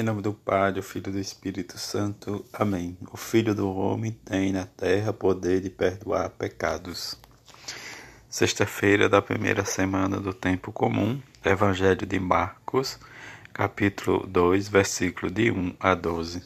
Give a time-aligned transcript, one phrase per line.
[0.00, 2.42] Em nome do Pai, do Filho e do Espírito Santo.
[2.54, 2.96] Amém.
[3.12, 7.18] O Filho do Homem tem na terra poder de perdoar pecados.
[8.26, 12.98] Sexta-feira da primeira semana do tempo comum, Evangelho de Marcos,
[13.52, 16.44] capítulo 2, versículo de 1 a 12.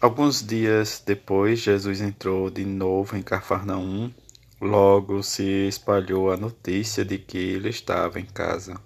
[0.00, 4.12] Alguns dias depois, Jesus entrou de novo em Cafarnaum.
[4.60, 8.84] Logo se espalhou a notícia de que ele estava em casa.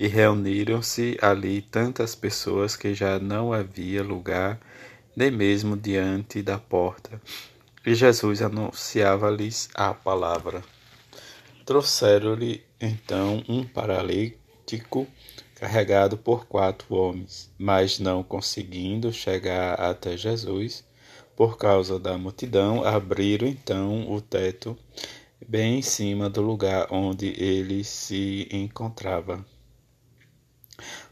[0.00, 4.58] E reuniram-se ali tantas pessoas que já não havia lugar,
[5.14, 7.20] nem mesmo diante da porta.
[7.84, 10.64] E Jesus anunciava-lhes a palavra.
[11.66, 15.06] Trouxeram-lhe então um paralítico
[15.54, 20.82] carregado por quatro homens, mas não conseguindo chegar até Jesus,
[21.36, 24.74] por causa da multidão, abriram então o teto
[25.46, 29.44] bem em cima do lugar onde ele se encontrava.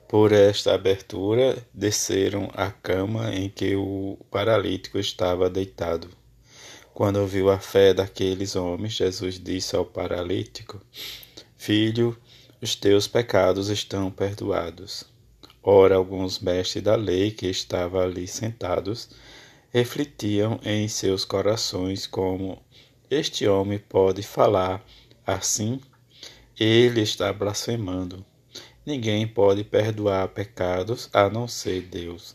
[0.09, 6.09] Por esta abertura desceram à cama em que o paralítico estava deitado.
[6.95, 10.81] Quando ouviu a fé daqueles homens, Jesus disse ao paralítico:
[11.57, 12.17] Filho,
[12.61, 15.05] os teus pecados estão perdoados.
[15.63, 19.11] Ora, alguns mestres da lei que estavam ali sentados
[19.71, 22.61] refletiam em seus corações como
[23.11, 24.85] este homem pode falar
[25.27, 25.81] assim?
[26.59, 28.25] Ele está blasfemando.
[28.89, 32.35] Ninguém pode perdoar pecados a não ser Deus.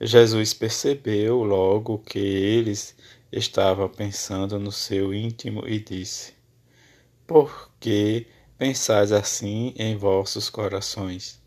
[0.00, 2.96] Jesus percebeu logo que eles
[3.30, 6.34] estavam pensando no seu íntimo e disse:
[7.28, 8.26] Por que
[8.58, 11.40] pensais assim em vossos corações?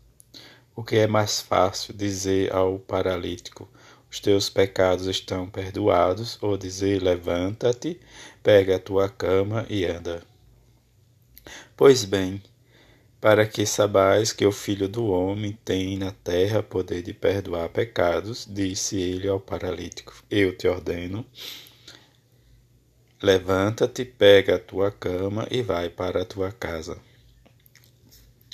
[0.74, 3.68] O que é mais fácil dizer ao paralítico:
[4.10, 8.00] Os teus pecados estão perdoados, ou dizer: Levanta-te,
[8.42, 10.22] pega a tua cama e anda?
[11.76, 12.40] Pois bem,
[13.20, 18.46] para que sabais que o Filho do Homem tem na terra poder de perdoar pecados,
[18.48, 21.24] disse ele ao paralítico: Eu te ordeno.
[23.22, 26.98] Levanta-te, pega a tua cama e vai para a tua casa.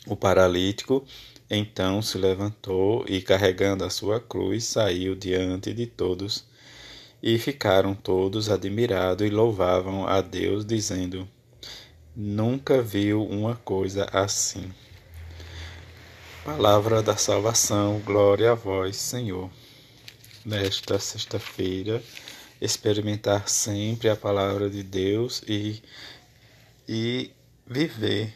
[0.06, 1.04] O paralítico
[1.50, 6.46] então se levantou e, carregando a sua cruz, saiu diante de todos.
[7.22, 11.28] E ficaram todos admirados e louvavam a Deus, dizendo:
[12.14, 14.70] Nunca viu uma coisa assim.
[16.44, 19.50] Palavra da salvação, glória a vós, Senhor.
[20.44, 22.02] Nesta sexta-feira,
[22.60, 25.82] experimentar sempre a palavra de Deus e,
[26.86, 27.30] e
[27.66, 28.34] viver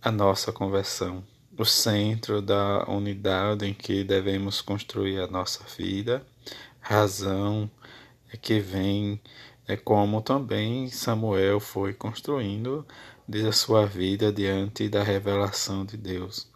[0.00, 1.24] a nossa conversão.
[1.58, 6.24] O centro da unidade em que devemos construir a nossa vida,
[6.80, 7.68] razão
[8.32, 9.20] é que vem
[9.68, 12.86] é como também Samuel foi construindo
[13.28, 16.48] desde a sua vida diante da revelação de Deus.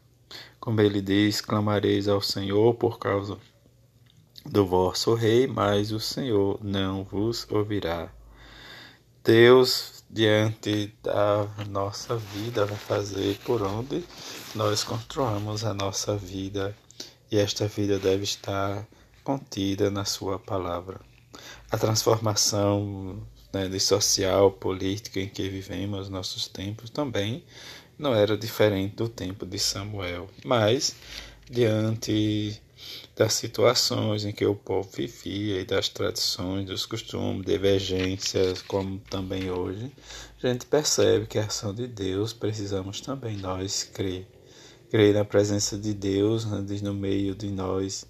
[0.59, 3.37] Como ele diz, clamareis ao Senhor por causa
[4.47, 8.11] do vosso rei, mas o Senhor não vos ouvirá.
[9.23, 14.03] Deus, diante da nossa vida, vai fazer por onde
[14.55, 16.75] nós construamos a nossa vida,
[17.31, 18.87] e esta vida deve estar
[19.23, 21.12] contida na Sua palavra
[21.71, 27.45] a transformação né, social, política em que vivemos nossos tempos também
[27.99, 30.97] não era diferente do tempo de Samuel, mas
[31.49, 32.61] diante
[33.15, 39.51] das situações em que o povo vivia e das tradições, dos costumes, divergências, como também
[39.51, 39.93] hoje,
[40.43, 44.27] a gente percebe que a ação de Deus precisamos também nós crer.
[44.91, 48.05] Crer na presença de Deus né, no meio de nós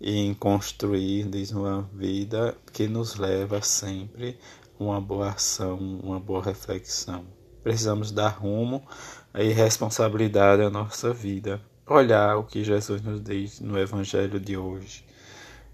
[0.00, 4.38] e em construir uma vida que nos leva sempre
[4.78, 7.24] uma boa ação, uma boa reflexão.
[7.62, 8.86] Precisamos dar rumo
[9.34, 11.60] e responsabilidade à nossa vida.
[11.86, 15.04] Olhar o que Jesus nos diz no Evangelho de hoje.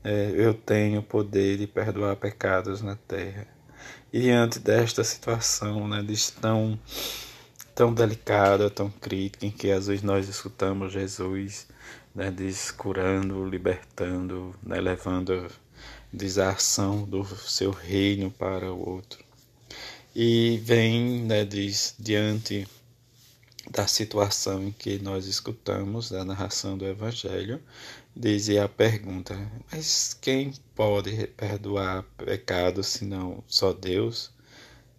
[0.05, 3.47] É, eu tenho poder de perdoar pecados na terra.
[4.13, 6.79] E diante desta situação né, de tão,
[7.75, 11.67] tão delicada, tão crítica, em que às vezes nós escutamos Jesus
[12.15, 15.51] né, diz curando, libertando, né, levando
[16.13, 19.25] diz, a ação do seu reino para o outro.
[20.15, 22.69] E vem, né, diz, diante
[23.71, 27.63] da situação em que nós escutamos da narração do Evangelho,
[28.15, 29.35] dizia a pergunta:
[29.71, 34.31] mas quem pode perdoar pecados senão só Deus?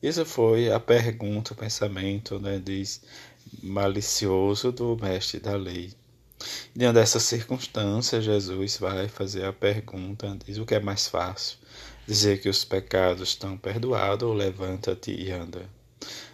[0.02, 3.02] Isso foi a pergunta, o pensamento, né, diz,
[3.62, 5.94] malicioso do mestre da lei.
[6.76, 11.58] Diante dessa circunstância, Jesus vai fazer a pergunta: diz o que é mais fácil?
[12.08, 15.70] Dizer que os pecados estão perdoados ou levanta-te e anda?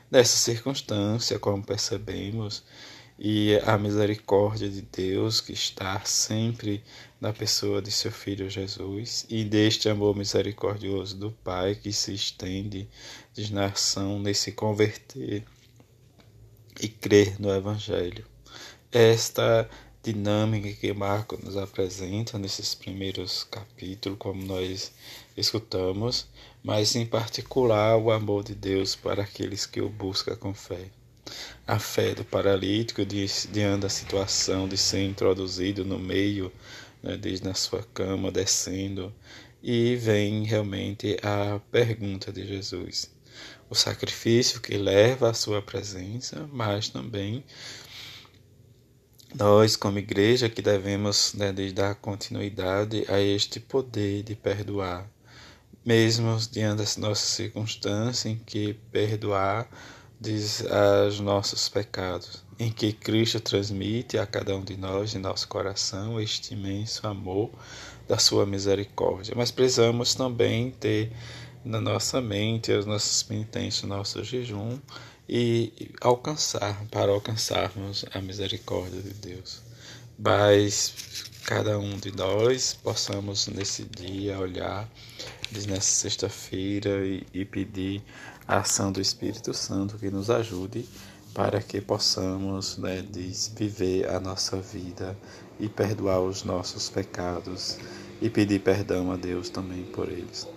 [0.09, 2.63] Nessa circunstância, como percebemos,
[3.21, 6.81] e a misericórdia de Deus que está sempre
[7.19, 12.87] na pessoa de seu Filho Jesus e deste amor misericordioso do Pai que se estende
[13.33, 15.43] de nação nesse converter
[16.79, 18.25] e crer no Evangelho.
[18.89, 19.69] Esta
[20.13, 24.91] dinâmica que Marco nos apresenta nesses primeiros capítulos, como nós
[25.37, 26.27] escutamos,
[26.63, 30.89] mas em particular o amor de Deus para aqueles que o buscam com fé.
[31.67, 36.51] A fé do paralítico diante da situação de ser introduzido no meio,
[37.03, 39.13] né, desde na sua cama, descendo,
[39.61, 43.11] e vem realmente a pergunta de Jesus.
[43.69, 47.43] O sacrifício que leva à sua presença, mas também
[49.35, 55.09] nós, como igreja, que devemos né, dar continuidade a este poder de perdoar,
[55.85, 59.69] mesmo diante das nossas circunstâncias, em que perdoar
[60.19, 65.47] diz aos nossos pecados, em que Cristo transmite a cada um de nós, em nosso
[65.47, 67.49] coração, este imenso amor
[68.07, 69.33] da sua misericórdia.
[69.37, 71.13] Mas precisamos também ter
[71.63, 74.77] na nossa mente as nossas penitências, nosso jejum
[75.29, 79.61] e alcançar, para alcançarmos a misericórdia de Deus.
[80.17, 80.93] Mas
[81.45, 84.89] cada um de nós possamos nesse dia olhar
[85.67, 88.01] nessa sexta-feira e, e pedir
[88.47, 90.85] a ação do Espírito Santo que nos ajude
[91.33, 93.05] para que possamos né,
[93.55, 95.15] viver a nossa vida
[95.59, 97.77] e perdoar os nossos pecados
[98.21, 100.47] e pedir perdão a Deus também por eles.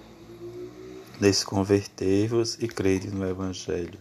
[1.21, 3.99] Desconvertei-vos e crede no Evangelho,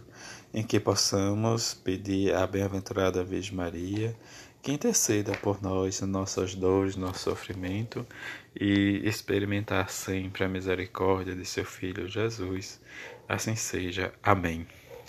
[0.53, 4.15] em que possamos pedir à bem-aventurada Virgem Maria
[4.61, 8.05] que interceda por nós, nossas dores, nosso sofrimento
[8.59, 12.79] e experimentar sempre a misericórdia de seu Filho Jesus.
[13.27, 14.13] Assim seja.
[14.21, 14.67] Amém.